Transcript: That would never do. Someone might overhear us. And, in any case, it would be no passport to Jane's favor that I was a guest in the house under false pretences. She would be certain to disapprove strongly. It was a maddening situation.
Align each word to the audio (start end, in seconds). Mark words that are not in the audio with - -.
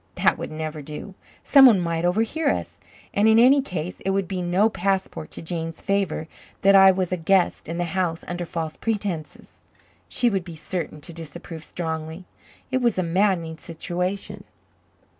That 0.15 0.39
would 0.39 0.49
never 0.49 0.81
do. 0.81 1.13
Someone 1.43 1.79
might 1.79 2.05
overhear 2.05 2.49
us. 2.49 2.79
And, 3.13 3.27
in 3.27 3.37
any 3.37 3.61
case, 3.61 3.99
it 3.99 4.09
would 4.09 4.27
be 4.27 4.41
no 4.41 4.67
passport 4.67 5.29
to 5.29 5.43
Jane's 5.43 5.79
favor 5.79 6.27
that 6.63 6.73
I 6.75 6.89
was 6.89 7.11
a 7.11 7.17
guest 7.17 7.67
in 7.67 7.77
the 7.77 7.83
house 7.83 8.23
under 8.27 8.47
false 8.47 8.75
pretences. 8.75 9.59
She 10.09 10.27
would 10.27 10.43
be 10.43 10.55
certain 10.55 11.01
to 11.01 11.13
disapprove 11.13 11.63
strongly. 11.63 12.25
It 12.71 12.81
was 12.81 12.97
a 12.97 13.03
maddening 13.03 13.59
situation. 13.59 14.43